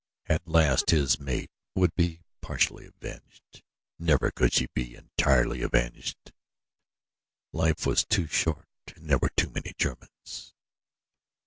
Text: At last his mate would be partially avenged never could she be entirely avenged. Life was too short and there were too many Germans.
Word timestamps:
At 0.25 0.47
last 0.47 0.89
his 0.89 1.19
mate 1.19 1.51
would 1.75 1.93
be 1.95 2.21
partially 2.41 2.87
avenged 2.87 3.61
never 3.99 4.31
could 4.31 4.51
she 4.51 4.65
be 4.73 4.95
entirely 4.95 5.61
avenged. 5.61 6.33
Life 7.53 7.85
was 7.85 8.03
too 8.03 8.25
short 8.25 8.65
and 8.95 9.07
there 9.07 9.19
were 9.19 9.29
too 9.37 9.51
many 9.51 9.73
Germans. 9.77 10.55